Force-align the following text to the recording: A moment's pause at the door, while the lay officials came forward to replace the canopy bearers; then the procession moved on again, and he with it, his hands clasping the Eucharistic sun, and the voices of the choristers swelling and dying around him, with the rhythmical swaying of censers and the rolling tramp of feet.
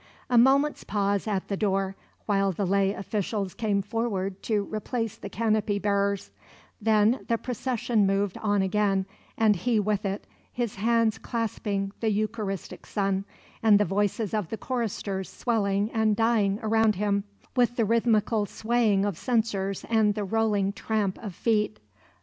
A 0.31 0.37
moment's 0.39 0.83
pause 0.83 1.27
at 1.27 1.47
the 1.47 1.55
door, 1.55 1.95
while 2.25 2.51
the 2.51 2.65
lay 2.65 2.91
officials 2.91 3.53
came 3.53 3.83
forward 3.83 4.41
to 4.41 4.63
replace 4.63 5.15
the 5.15 5.29
canopy 5.29 5.77
bearers; 5.77 6.31
then 6.81 7.23
the 7.27 7.37
procession 7.37 8.07
moved 8.07 8.35
on 8.39 8.63
again, 8.63 9.05
and 9.37 9.55
he 9.57 9.79
with 9.79 10.03
it, 10.03 10.25
his 10.51 10.77
hands 10.77 11.19
clasping 11.19 11.91
the 11.99 12.09
Eucharistic 12.09 12.87
sun, 12.87 13.25
and 13.61 13.79
the 13.79 13.85
voices 13.85 14.33
of 14.33 14.49
the 14.49 14.57
choristers 14.57 15.29
swelling 15.29 15.91
and 15.91 16.15
dying 16.15 16.57
around 16.63 16.95
him, 16.95 17.23
with 17.55 17.75
the 17.75 17.85
rhythmical 17.85 18.47
swaying 18.47 19.05
of 19.05 19.19
censers 19.19 19.85
and 19.87 20.15
the 20.15 20.23
rolling 20.23 20.73
tramp 20.73 21.19
of 21.21 21.35
feet. 21.35 21.77